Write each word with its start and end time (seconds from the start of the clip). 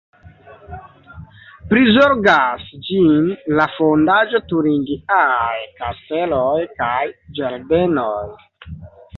Prizorgas 1.73 2.63
ĝin 2.87 3.29
la 3.59 3.67
"Fondaĵo 3.75 4.43
Turingiaj 4.53 5.61
Kasteloj 5.83 6.57
kaj 6.81 6.99
Ĝardenoj. 7.43 8.21